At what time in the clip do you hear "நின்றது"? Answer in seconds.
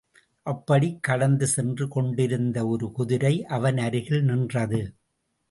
4.21-4.81